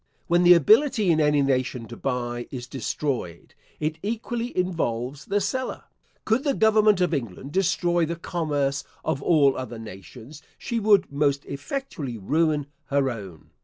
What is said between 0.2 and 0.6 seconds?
When the